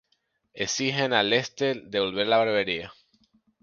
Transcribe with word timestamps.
Exigen 0.65 1.13
a 1.13 1.21
Lester 1.21 1.83
devolver 1.87 2.25
la 2.27 2.37
barbería. 2.37 2.91